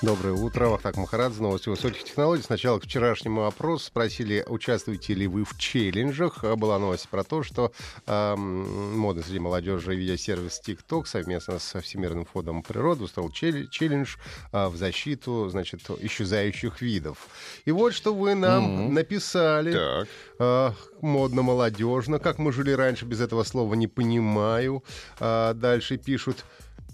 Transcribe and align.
Доброе 0.00 0.34
утро. 0.34 0.68
Вахтак 0.68 0.96
Махарадзе, 0.96 1.42
новости 1.42 1.68
высоких 1.68 2.04
технологий. 2.04 2.44
Сначала 2.44 2.78
к 2.78 2.84
вчерашнему 2.84 3.46
опросу 3.46 3.86
спросили, 3.86 4.44
участвуете 4.46 5.12
ли 5.14 5.26
вы 5.26 5.44
в 5.44 5.58
челленджах. 5.58 6.44
Была 6.56 6.78
новость 6.78 7.08
про 7.08 7.24
то, 7.24 7.42
что 7.42 7.72
э, 8.06 8.36
модный 8.36 9.24
среди 9.24 9.40
молодежи 9.40 9.96
видеосервис 9.96 10.62
TikTok 10.64 11.06
совместно 11.06 11.58
со 11.58 11.80
Всемирным 11.80 12.26
фондом 12.26 12.62
природы 12.62 13.02
устроил 13.02 13.32
челлендж 13.32 14.18
э, 14.52 14.68
в 14.68 14.76
защиту, 14.76 15.48
значит, 15.48 15.80
исчезающих 15.98 16.80
видов. 16.80 17.26
И 17.64 17.72
вот 17.72 17.92
что 17.92 18.14
вы 18.14 18.36
нам 18.36 18.66
mm-hmm. 18.66 18.92
написали. 18.92 19.72
Так. 19.72 20.08
Э, 20.38 20.70
модно-молодежно. 21.00 22.20
Как 22.20 22.38
мы 22.38 22.52
жили 22.52 22.70
раньше, 22.70 23.04
без 23.04 23.20
этого 23.20 23.42
слова 23.42 23.74
не 23.74 23.88
понимаю. 23.88 24.84
Э, 25.18 25.54
дальше 25.56 25.96
пишут 25.96 26.44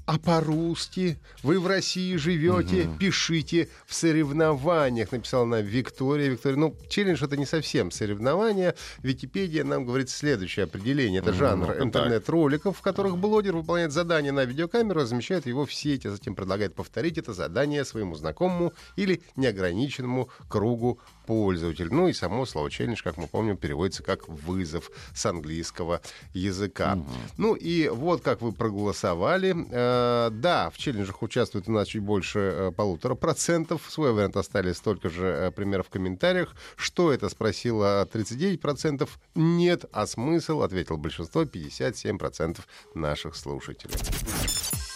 а 0.06 0.18
по-русски 0.18 1.18
вы 1.42 1.58
в 1.58 1.66
России 1.66 2.16
живете, 2.16 2.84
угу. 2.84 2.98
пишите 2.98 3.68
в 3.86 3.94
соревнованиях, 3.94 5.12
написала 5.12 5.44
нам 5.44 5.62
Виктория. 5.62 6.28
Виктория, 6.28 6.58
ну, 6.58 6.76
челлендж 6.88 7.24
это 7.24 7.36
не 7.36 7.46
совсем 7.46 7.90
соревнования. 7.90 8.74
Википедия 9.02 9.64
нам 9.64 9.86
говорит 9.86 10.10
следующее 10.10 10.64
определение. 10.64 11.20
Это 11.20 11.32
жанр 11.32 11.76
ну, 11.78 11.84
интернет-роликов, 11.84 12.76
в 12.76 12.82
которых 12.82 13.16
блогер 13.16 13.56
выполняет 13.56 13.92
задание 13.92 14.32
на 14.32 14.44
видеокамеру, 14.44 15.00
размещает 15.00 15.46
его 15.46 15.64
в 15.64 15.72
сети, 15.72 16.08
а 16.08 16.10
затем 16.10 16.34
предлагает 16.34 16.74
повторить 16.74 17.16
это 17.16 17.32
задание 17.32 17.84
своему 17.84 18.14
знакомому 18.14 18.74
или 18.96 19.22
неограниченному 19.36 20.28
кругу 20.48 21.00
пользователь. 21.26 21.88
Ну 21.92 22.08
и 22.08 22.12
само 22.12 22.46
слово 22.46 22.70
челлендж, 22.70 23.02
как 23.02 23.16
мы 23.16 23.26
помним, 23.26 23.56
переводится 23.56 24.02
как 24.02 24.28
вызов 24.28 24.90
с 25.14 25.26
английского 25.26 26.00
языка. 26.32 26.94
Угу. 26.94 27.12
Ну 27.38 27.54
и 27.54 27.88
вот 27.88 28.22
как 28.22 28.40
вы 28.40 28.52
проголосовали. 28.52 29.54
Э, 29.70 30.30
да, 30.30 30.70
в 30.70 30.78
челленджах 30.78 31.22
участвует 31.22 31.68
у 31.68 31.72
нас 31.72 31.88
чуть 31.88 32.02
больше 32.02 32.38
э, 32.38 32.72
полутора 32.72 33.14
процентов. 33.14 33.82
Свой 33.88 34.12
вариант 34.12 34.36
оставили 34.36 34.72
столько 34.72 35.08
же 35.08 35.26
э, 35.26 35.50
примеров 35.50 35.86
в 35.86 35.90
комментариях. 35.90 36.54
Что 36.76 37.12
это, 37.12 37.28
спросила 37.28 38.06
39 38.06 38.60
процентов. 38.60 39.18
Нет, 39.34 39.84
а 39.92 40.06
смысл, 40.06 40.62
ответил 40.62 40.96
большинство, 40.96 41.44
57 41.44 42.18
процентов 42.18 42.66
наших 42.94 43.36
слушателей. 43.36 43.94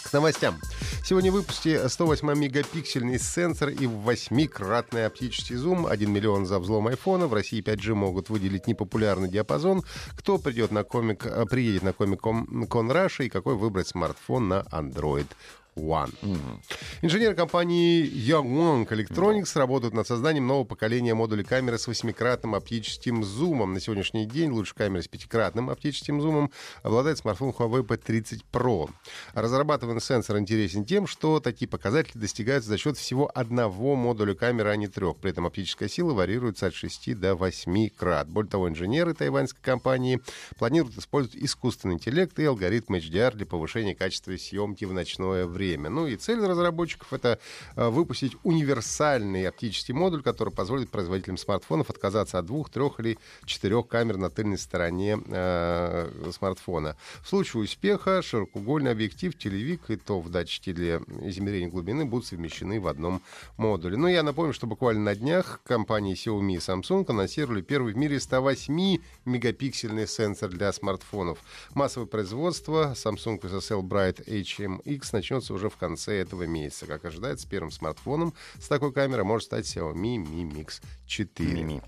К 0.09 0.13
новостям. 0.13 0.55
Сегодня 1.05 1.29
в 1.31 1.35
выпуске 1.35 1.75
108-мегапиксельный 1.75 3.19
сенсор 3.19 3.69
и 3.69 3.85
8-кратный 3.85 5.05
оптический 5.05 5.55
зум. 5.55 5.85
1 5.85 6.11
миллион 6.11 6.47
за 6.47 6.57
взлом 6.57 6.87
айфона. 6.87 7.27
В 7.27 7.33
России 7.35 7.61
5G 7.61 7.93
могут 7.93 8.29
выделить 8.31 8.65
непопулярный 8.65 9.29
диапазон. 9.29 9.83
Кто 10.17 10.39
придет 10.39 10.71
на 10.71 10.83
комик, 10.83 11.27
приедет 11.51 11.83
на 11.83 11.93
комик 11.93 12.21
Кон 12.21 12.91
Раша 12.91 13.21
и 13.23 13.29
какой 13.29 13.53
выбрать 13.53 13.89
смартфон 13.89 14.47
на 14.47 14.61
Android 14.71 15.27
One. 15.79 16.13
Mm-hmm. 16.21 16.59
Инженеры 17.01 17.35
компании 17.35 18.03
Youngwong 18.03 18.87
Electronics 18.87 19.43
mm-hmm. 19.43 19.59
работают 19.59 19.93
над 19.93 20.07
созданием 20.07 20.47
нового 20.47 20.65
поколения 20.65 21.13
модулей 21.13 21.43
камеры 21.43 21.77
с 21.77 21.87
восьмикратным 21.87 22.55
оптическим 22.55 23.23
зумом. 23.23 23.73
На 23.73 23.79
сегодняшний 23.79 24.25
день 24.25 24.51
лучшей 24.51 24.75
камерой 24.75 25.03
с 25.03 25.07
пятикратным 25.07 25.69
оптическим 25.69 26.21
зумом 26.21 26.51
обладает 26.83 27.17
смартфон 27.17 27.51
Huawei 27.51 27.85
P30 27.85 28.41
Pro. 28.51 28.89
Разрабатываемый 29.33 30.01
сенсор 30.01 30.37
интересен 30.37 30.85
тем, 30.85 31.07
что 31.07 31.39
такие 31.39 31.67
показатели 31.67 32.17
достигаются 32.17 32.69
за 32.69 32.77
счет 32.77 32.97
всего 32.97 33.31
одного 33.33 33.95
модуля 33.95 34.35
камеры, 34.35 34.69
а 34.71 34.75
не 34.75 34.87
трех. 34.87 35.17
При 35.17 35.31
этом 35.31 35.45
оптическая 35.45 35.87
сила 35.87 36.13
варьируется 36.13 36.67
от 36.67 36.73
6 36.73 37.17
до 37.17 37.35
8 37.35 37.89
крат. 37.89 38.27
Более 38.27 38.49
того, 38.49 38.67
инженеры 38.67 39.13
тайваньской 39.13 39.61
компании 39.61 40.19
планируют 40.57 40.97
использовать 40.97 41.41
искусственный 41.41 41.95
интеллект 41.95 42.37
и 42.39 42.45
алгоритм 42.45 42.95
HDR 42.95 43.35
для 43.35 43.45
повышения 43.45 43.95
качества 43.95 44.35
съемки 44.37 44.85
в 44.85 44.93
ночное 44.93 45.45
время 45.45 45.68
время. 45.69 45.89
Ну 45.89 46.07
и 46.07 46.15
цель 46.15 46.39
разработчиков— 46.39 47.07
это 47.13 47.39
э, 47.75 47.89
выпустить 47.89 48.35
универсальный 48.43 49.47
оптический 49.47 49.93
модуль, 49.93 50.21
который 50.21 50.53
позволит 50.53 50.89
производителям 50.89 51.37
смартфонов 51.37 51.89
отказаться 51.89 52.39
от 52.39 52.45
двух, 52.45 52.69
трех 52.69 52.99
или 52.99 53.17
четырех 53.45 53.87
камер 53.87 54.17
на 54.17 54.29
тыльной 54.29 54.57
стороне 54.57 55.19
э, 55.27 56.31
смартфона. 56.31 56.95
В 57.21 57.29
случае 57.29 57.63
успеха 57.63 58.21
широкоугольный 58.21 58.91
объектив, 58.91 59.37
телевик 59.37 59.89
и 59.89 59.95
то 59.95 60.19
в 60.19 60.29
датчике 60.29 60.73
для 60.73 60.97
измерения 61.23 61.69
глубины 61.69 62.05
будут 62.05 62.25
совмещены 62.25 62.79
в 62.79 62.87
одном 62.87 63.21
модуле. 63.57 63.97
Ну, 63.97 64.07
я 64.07 64.23
напомню, 64.23 64.53
что 64.53 64.67
буквально 64.67 65.01
на 65.01 65.15
днях 65.15 65.61
компании 65.63 66.15
Xiaomi 66.15 66.53
и 66.53 66.57
Samsung 66.57 67.05
анонсировали 67.09 67.61
первый 67.61 67.93
в 67.93 67.97
мире 67.97 68.19
108 68.19 68.97
мегапиксельный 69.25 70.07
сенсор 70.07 70.49
для 70.49 70.73
смартфонов. 70.73 71.39
Массовое 71.73 72.07
производство 72.07 72.93
Samsung 72.95 73.39
SSL 73.41 73.81
Bright 73.81 74.25
HMX 74.25 75.09
начнется 75.13 75.48
уже 75.53 75.69
в 75.69 75.77
конце 75.77 76.21
этого 76.21 76.43
месяца. 76.43 76.85
Как 76.85 77.05
ожидается, 77.05 77.47
первым 77.47 77.71
смартфоном 77.71 78.33
с 78.59 78.67
такой 78.67 78.91
камерой 78.93 79.23
может 79.23 79.45
стать 79.45 79.65
Xiaomi 79.65 80.17
Mi 80.17 80.43
Mix 80.43 80.81
4. 81.07 81.51
Мими. 81.51 81.81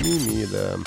Мими, 0.00 0.44
да. 0.46 0.78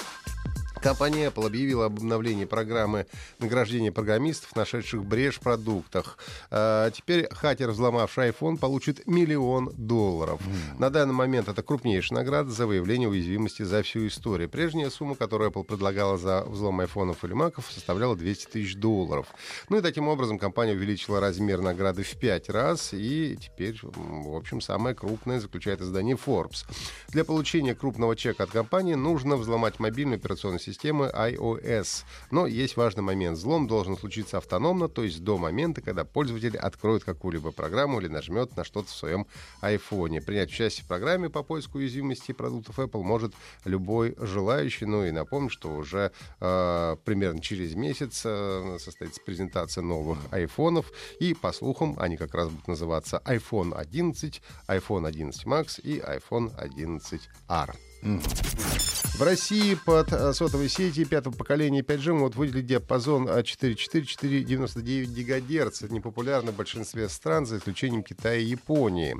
Компания 0.81 1.27
Apple 1.27 1.45
объявила 1.45 1.85
об 1.85 1.97
обновлении 1.97 2.45
программы 2.45 3.07
награждения 3.39 3.91
программистов, 3.91 4.55
нашедших 4.55 5.03
брешь 5.03 5.37
в 5.37 5.39
продуктах. 5.39 6.17
А, 6.51 6.91
теперь 6.91 7.27
хакер, 7.31 7.71
взломавший 7.71 8.29
iPhone, 8.29 8.57
получит 8.57 9.07
миллион 9.07 9.71
долларов. 9.75 10.39
Mm. 10.41 10.79
На 10.79 10.89
данный 10.89 11.13
момент 11.13 11.47
это 11.47 11.63
крупнейшая 11.63 12.19
награда 12.19 12.51
за 12.51 12.67
выявление 12.67 13.09
уязвимости 13.09 13.63
за 13.63 13.81
всю 13.83 14.07
историю. 14.07 14.49
Прежняя 14.49 14.89
сумма, 14.89 15.15
которую 15.15 15.51
Apple 15.51 15.63
предлагала 15.63 16.17
за 16.17 16.43
взлом 16.43 16.79
айфонов 16.79 17.23
или 17.23 17.33
маков, 17.33 17.71
составляла 17.71 18.15
200 18.15 18.47
тысяч 18.47 18.75
долларов. 18.75 19.27
Ну 19.69 19.77
и 19.77 19.81
таким 19.81 20.07
образом 20.07 20.39
компания 20.39 20.73
увеличила 20.73 21.19
размер 21.19 21.61
награды 21.61 22.03
в 22.03 22.11
пять 22.19 22.49
раз, 22.49 22.93
и 22.93 23.37
теперь, 23.39 23.79
в 23.81 24.35
общем, 24.35 24.61
самая 24.61 24.93
крупная 24.93 25.39
заключает 25.39 25.81
издание 25.81 26.15
Forbes. 26.15 26.65
Для 27.09 27.23
получения 27.23 27.75
крупного 27.75 28.15
чека 28.15 28.43
от 28.43 28.51
компании 28.51 28.95
нужно 28.95 29.37
взломать 29.37 29.79
мобильную 29.79 30.17
операционную 30.17 30.59
системы 30.67 31.09
iOS. 31.13 32.03
Но 32.31 32.45
есть 32.45 32.77
важный 32.77 33.03
момент. 33.03 33.37
Взлом 33.37 33.67
должен 33.67 33.97
случиться 33.97 34.37
автономно, 34.37 34.87
то 34.89 35.03
есть 35.03 35.23
до 35.23 35.37
момента, 35.37 35.81
когда 35.81 36.03
пользователь 36.03 36.57
откроет 36.57 37.03
какую-либо 37.03 37.51
программу 37.51 37.99
или 37.99 38.07
нажмет 38.07 38.55
на 38.57 38.63
что-то 38.63 38.89
в 38.89 38.95
своем 38.95 39.25
iPhone. 39.61 40.21
Принять 40.21 40.49
участие 40.49 40.83
в 40.83 40.87
программе 40.87 41.29
по 41.29 41.43
поиску 41.43 41.77
уязвимости 41.77 42.31
продуктов 42.33 42.79
Apple 42.79 43.01
может 43.03 43.33
любой 43.65 44.15
желающий. 44.19 44.85
Ну 44.85 45.05
и 45.05 45.11
напомню, 45.11 45.49
что 45.49 45.73
уже 45.75 46.11
э, 46.39 46.95
примерно 47.05 47.41
через 47.41 47.75
месяц 47.75 48.21
э, 48.25 48.77
состоится 48.79 49.21
презентация 49.25 49.81
новых 49.81 50.19
айфонов. 50.31 50.91
И 51.19 51.33
по 51.33 51.51
слухам, 51.51 51.95
они 51.99 52.17
как 52.17 52.33
раз 52.33 52.49
будут 52.49 52.67
называться 52.67 53.21
iPhone 53.25 53.73
11, 53.73 54.41
iPhone 54.67 55.07
11 55.07 55.45
Max 55.45 55.79
и 55.81 55.99
iPhone 55.99 56.51
11R. 56.57 57.75
В 58.07 59.21
России 59.23 59.73
под 59.73 60.13
э, 60.13 60.31
сотовой 60.31 60.69
сети 60.69 61.03
пятого 61.03 61.33
поколения 61.33 61.81
5G 61.81 62.13
могут 62.13 62.35
выделить 62.35 62.67
диапазон 62.67 63.27
4,4-4,99 63.27 65.07
ГГц. 65.07 65.81
Это 65.81 65.91
непопулярно 65.93 66.51
в 66.51 66.55
большинстве 66.55 67.09
стран, 67.09 67.47
за 67.47 67.57
исключением 67.57 68.03
Китая 68.03 68.37
и 68.37 68.45
Японии. 68.45 69.17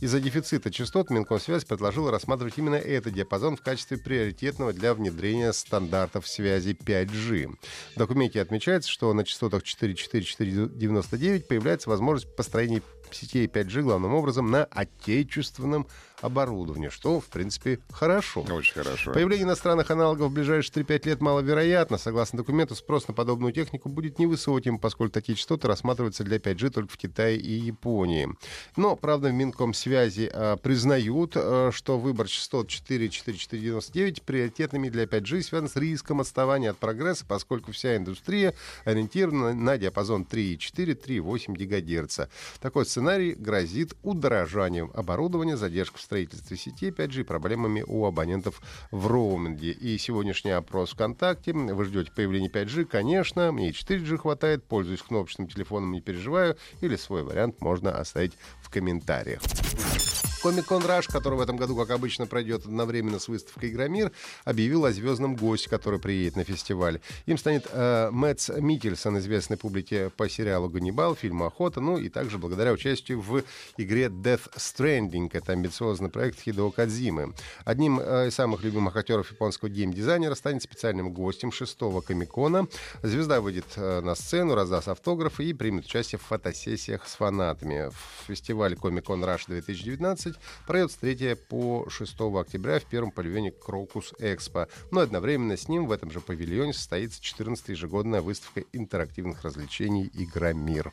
Из-за 0.00 0.20
дефицита 0.20 0.70
частот 0.70 1.10
Минкомсвязь 1.10 1.64
предложила 1.64 2.12
рассматривать 2.12 2.56
именно 2.58 2.76
этот 2.76 3.12
диапазон 3.14 3.56
в 3.56 3.62
качестве 3.62 3.98
приоритетного 3.98 4.72
для 4.72 4.94
внедрения 4.94 5.52
стандартов 5.52 6.28
связи 6.28 6.70
5G. 6.70 7.56
В 7.96 7.98
документе 7.98 8.40
отмечается, 8.40 8.88
что 8.88 9.12
на 9.12 9.24
частотах 9.24 9.64
4,4-4,99 9.64 11.40
появляется 11.40 11.90
возможность 11.90 12.34
построения 12.36 12.82
сетей 13.14 13.46
5G 13.46 13.82
главным 13.82 14.14
образом 14.14 14.50
на 14.50 14.64
отечественном 14.64 15.86
оборудования, 16.20 16.90
что, 16.90 17.20
в 17.20 17.26
принципе, 17.26 17.78
хорошо. 17.90 18.42
Очень 18.42 18.74
хорошо. 18.74 19.12
Появление 19.12 19.44
иностранных 19.44 19.90
аналогов 19.90 20.30
в 20.30 20.34
ближайшие 20.34 20.84
3-5 20.84 21.06
лет 21.06 21.20
маловероятно. 21.20 21.98
Согласно 21.98 22.38
документу, 22.38 22.74
спрос 22.74 23.08
на 23.08 23.14
подобную 23.14 23.52
технику 23.52 23.88
будет 23.88 24.18
невысоким, 24.18 24.78
поскольку 24.78 25.12
такие 25.12 25.36
частоты 25.36 25.68
рассматриваются 25.68 26.24
для 26.24 26.38
5G 26.38 26.70
только 26.70 26.92
в 26.92 26.96
Китае 26.96 27.38
и 27.38 27.52
Японии. 27.52 28.28
Но, 28.76 28.96
правда, 28.96 29.28
в 29.28 29.32
Минкомсвязи 29.32 30.30
э, 30.32 30.56
признают, 30.62 31.32
э, 31.34 31.70
что 31.72 31.98
выбор 31.98 32.28
частот 32.28 32.68
4.4499 32.68 34.22
приоритетными 34.24 34.88
для 34.88 35.04
5G 35.04 35.42
связан 35.42 35.68
с 35.68 35.76
риском 35.76 36.20
отставания 36.20 36.70
от 36.70 36.78
прогресса, 36.78 37.24
поскольку 37.26 37.72
вся 37.72 37.96
индустрия 37.96 38.54
ориентирована 38.84 39.54
на 39.54 39.78
диапазон 39.78 40.26
3.4-3.8 40.30 41.54
ГГц. 41.54 42.20
Такой 42.60 42.86
сценарий 42.86 43.32
грозит 43.32 43.94
удорожанием 44.02 44.90
оборудования, 44.94 45.56
задержкой 45.56 45.98
в 45.98 46.02
строительстве 46.10 46.56
сети 46.56 46.88
5G, 46.88 47.22
проблемами 47.22 47.84
у 47.86 48.04
абонентов 48.04 48.60
в 48.90 49.06
роуминге. 49.06 49.70
И 49.70 49.96
сегодняшний 49.96 50.50
опрос 50.50 50.90
ВКонтакте. 50.90 51.52
Вы 51.52 51.84
ждете 51.84 52.10
появления 52.10 52.48
5G? 52.48 52.86
Конечно, 52.86 53.52
мне 53.52 53.68
и 53.68 53.72
4G 53.72 54.16
хватает, 54.16 54.64
пользуюсь 54.64 55.02
кнопочным 55.02 55.46
телефоном, 55.46 55.92
не 55.92 56.00
переживаю. 56.00 56.56
Или 56.80 56.96
свой 56.96 57.22
вариант 57.22 57.60
можно 57.60 57.96
оставить 57.96 58.32
в 58.60 58.70
комментариях. 58.70 59.40
Комик-кон 60.42 60.86
Раш, 60.86 61.06
который 61.06 61.34
в 61.34 61.42
этом 61.42 61.58
году, 61.58 61.76
как 61.76 61.90
обычно, 61.90 62.26
пройдет 62.26 62.64
одновременно 62.64 63.18
с 63.18 63.28
выставкой 63.28 63.68
«Игромир», 63.68 64.10
объявил 64.44 64.86
о 64.86 64.92
звездном 64.92 65.36
госте, 65.36 65.68
который 65.68 66.00
приедет 66.00 66.36
на 66.36 66.44
фестиваль. 66.44 67.00
Им 67.26 67.36
станет 67.36 67.66
э, 67.70 68.08
Мэтс 68.10 68.48
Микельсон, 68.48 69.18
известный 69.18 69.58
публике 69.58 70.08
по 70.08 70.30
сериалу 70.30 70.70
«Ганнибал», 70.70 71.14
фильму 71.14 71.44
«Охота», 71.44 71.82
ну 71.82 71.98
и 71.98 72.08
также 72.08 72.38
благодаря 72.38 72.72
участию 72.72 73.20
в 73.20 73.42
игре 73.76 74.06
Death 74.06 74.50
Stranding. 74.56 75.28
Это 75.30 75.52
амбициозный 75.52 76.08
проект 76.08 76.40
Хидео 76.40 76.70
Кадзимы. 76.70 77.34
Одним 77.66 78.00
э, 78.00 78.28
из 78.28 78.34
самых 78.34 78.64
любимых 78.64 78.96
актеров 78.96 79.30
японского 79.30 79.68
геймдизайнера 79.68 80.34
станет 80.34 80.62
специальным 80.62 81.12
гостем 81.12 81.52
шестого 81.52 82.00
комикона. 82.00 82.66
Звезда 83.02 83.42
выйдет 83.42 83.66
э, 83.76 84.00
на 84.00 84.14
сцену, 84.14 84.54
раздаст 84.54 84.88
автографы 84.88 85.44
и 85.44 85.52
примет 85.52 85.84
участие 85.84 86.18
в 86.18 86.22
фотосессиях 86.22 87.06
с 87.06 87.16
фанатами. 87.16 87.90
В 87.90 88.26
фестивале 88.26 88.74
Комик-кон 88.74 89.22
Rush 89.22 89.42
2019 89.48 90.29
20 90.30 90.66
пройдет 90.66 90.92
с 90.92 90.96
3 90.96 91.34
по 91.48 91.88
6 91.88 92.20
октября 92.20 92.80
в 92.80 92.84
первом 92.84 93.10
павильоне 93.10 93.50
Крокус 93.50 94.12
Экспо. 94.18 94.68
Но 94.90 95.00
одновременно 95.00 95.56
с 95.56 95.68
ним 95.68 95.86
в 95.86 95.92
этом 95.92 96.10
же 96.10 96.20
павильоне 96.20 96.72
состоится 96.72 97.20
14-я 97.22 97.74
ежегодная 97.74 98.20
выставка 98.20 98.64
интерактивных 98.72 99.42
развлечений 99.42 100.10
«Игра 100.14 100.52
Мир». 100.52 100.92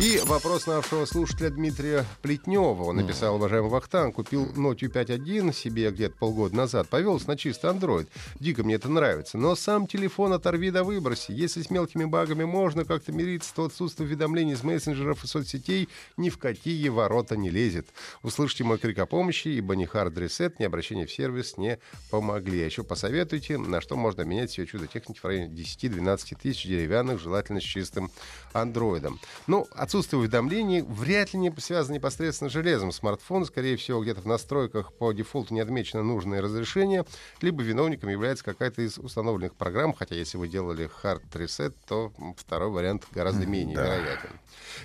И 0.00 0.20
вопрос 0.26 0.68
нашего 0.68 1.06
слушателя 1.06 1.50
Дмитрия 1.50 2.04
Плетнева. 2.22 2.84
Он 2.84 2.96
написал, 2.96 3.34
уважаемый 3.34 3.68
Вахтан, 3.68 4.12
купил 4.12 4.46
Note 4.46 4.78
5.1 4.78 5.52
себе 5.52 5.90
где-то 5.90 6.14
полгода 6.16 6.54
назад, 6.54 6.88
повелся 6.88 7.26
на 7.26 7.36
чистый 7.36 7.68
Android. 7.70 8.06
Дико 8.38 8.62
мне 8.62 8.76
это 8.76 8.88
нравится. 8.88 9.38
Но 9.38 9.56
сам 9.56 9.88
телефон 9.88 10.32
оторви 10.32 10.70
да 10.70 10.84
выброси. 10.84 11.32
Если 11.32 11.62
с 11.62 11.70
мелкими 11.70 12.04
багами 12.04 12.44
можно 12.44 12.84
как-то 12.84 13.10
мириться, 13.10 13.52
то 13.52 13.64
отсутствие 13.64 14.06
уведомлений 14.06 14.52
из 14.52 14.62
мессенджеров 14.62 15.24
и 15.24 15.26
соцсетей 15.26 15.88
ни 16.16 16.30
в 16.30 16.38
какие 16.38 16.88
ворота 16.90 17.36
не 17.36 17.50
лезет. 17.50 17.88
Услышьте 18.22 18.62
мой 18.62 18.78
крик 18.78 19.00
о 19.00 19.06
помощи, 19.06 19.48
ибо 19.48 19.74
ни 19.74 19.92
hard 19.92 20.14
reset, 20.14 20.54
ни 20.60 20.64
обращение 20.64 21.06
в 21.06 21.12
сервис 21.12 21.56
не 21.56 21.80
помогли. 22.12 22.62
А 22.62 22.66
еще 22.66 22.84
посоветуйте, 22.84 23.58
на 23.58 23.80
что 23.80 23.96
можно 23.96 24.22
менять 24.22 24.52
себе 24.52 24.66
чудо 24.66 24.86
техники 24.86 25.18
в 25.18 25.24
районе 25.24 25.48
10-12 25.48 26.36
тысяч 26.40 26.66
деревянных, 26.66 27.20
желательно 27.20 27.60
с 27.60 27.64
чистым 27.64 28.12
андроидом. 28.52 29.18
Ну, 29.48 29.66
отсутствие 29.88 30.20
уведомлений 30.20 30.82
вряд 30.82 31.32
ли 31.32 31.40
не 31.40 31.50
связано 31.58 31.94
непосредственно 31.94 32.50
с 32.50 32.52
железом. 32.52 32.92
Смартфон, 32.92 33.46
скорее 33.46 33.78
всего, 33.78 34.02
где-то 34.02 34.20
в 34.20 34.26
настройках 34.26 34.92
по 34.92 35.12
дефолту 35.12 35.54
не 35.54 35.60
отмечено 35.60 36.02
нужное 36.02 36.42
разрешение, 36.42 37.06
либо 37.40 37.62
виновником 37.62 38.10
является 38.10 38.44
какая-то 38.44 38.82
из 38.82 38.98
установленных 38.98 39.54
программ, 39.54 39.94
хотя 39.94 40.14
если 40.14 40.36
вы 40.36 40.46
делали 40.46 40.90
hard 41.02 41.22
reset, 41.32 41.72
то 41.86 42.12
второй 42.36 42.68
вариант 42.68 43.06
гораздо 43.12 43.46
менее 43.46 43.76
да. 43.76 43.96
вероятен. 43.96 44.28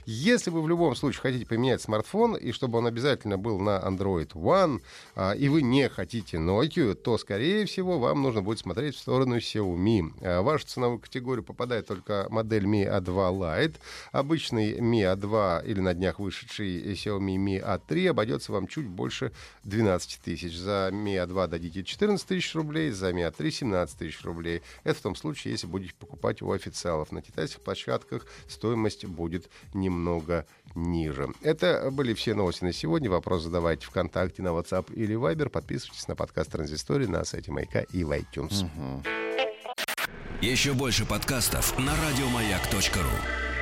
Если 0.06 0.50
вы 0.50 0.62
в 0.62 0.70
любом 0.70 0.96
случае 0.96 1.22
хотите 1.22 1.46
поменять 1.46 1.82
смартфон, 1.82 2.36
и 2.36 2.52
чтобы 2.52 2.78
он 2.78 2.88
обязательно 2.88 3.38
был 3.38 3.60
на 3.60 3.80
Android 3.80 4.32
One, 4.34 4.82
а, 5.16 5.34
и 5.34 5.50
вы 5.50 5.62
не 5.62 5.90
хотите 5.90 6.38
Nokia, 6.38 6.94
то, 6.94 7.18
скорее 7.18 7.66
всего, 7.66 8.00
вам 8.00 8.22
нужно 8.22 8.42
будет 8.42 8.60
смотреть 8.60 8.96
в 8.96 9.00
сторону 9.00 9.38
Xiaomi. 9.38 10.14
А, 10.22 10.42
в 10.42 10.46
вашу 10.46 10.66
ценовую 10.66 11.00
категорию 11.00 11.44
попадает 11.44 11.88
только 11.88 12.28
модель 12.30 12.66
Mi 12.66 12.88
A2 12.88 13.38
Lite. 13.38 13.76
Обычный 14.12 14.80
Mi 14.94 15.02
A2 15.02 15.66
или 15.66 15.80
на 15.80 15.94
днях 15.96 16.20
вышедший 16.20 16.94
Xiaomi 16.94 17.38
Mi 17.38 17.60
A3 17.60 18.10
обойдется 18.10 18.52
вам 18.52 18.68
чуть 18.68 18.88
больше 18.88 19.32
12 19.64 20.22
тысяч. 20.22 20.56
За 20.58 20.90
Mi 20.92 21.16
A2 21.16 21.48
дадите 21.48 21.84
14 21.84 22.28
тысяч 22.28 22.54
рублей, 22.54 22.92
за 22.92 23.10
Mi 23.10 23.28
A3 23.28 23.50
17 23.50 23.98
тысяч 23.98 24.22
рублей. 24.24 24.62
Это 24.84 25.00
в 25.00 25.02
том 25.02 25.16
случае, 25.16 25.54
если 25.54 25.66
будете 25.66 25.96
покупать 25.96 26.42
у 26.44 26.52
официалов. 26.52 27.12
На 27.12 27.22
китайских 27.22 27.62
площадках 27.62 28.28
стоимость 28.48 29.06
будет 29.06 29.50
немного 29.74 30.46
ниже. 30.76 31.30
Это 31.42 31.90
были 31.92 32.14
все 32.14 32.36
новости 32.36 32.64
на 32.64 32.74
сегодня. 32.74 33.10
Вопрос 33.10 33.44
задавайте 33.44 33.88
ВКонтакте, 33.88 34.44
на 34.44 34.50
WhatsApp 34.50 34.94
или 34.94 35.16
Viber. 35.16 35.50
Подписывайтесь 35.50 36.08
на 36.08 36.16
подкаст 36.16 36.52
Транзистории 36.52 37.08
на 37.08 37.24
сайте 37.26 37.52
Майка 37.52 37.80
и 37.80 38.04
в 38.04 38.12
iTunes. 38.12 38.66
Угу. 38.66 39.04
Еще 40.42 40.74
больше 40.74 41.06
подкастов 41.06 41.78
на 41.80 41.94
радиомаяк.ру 41.96 43.53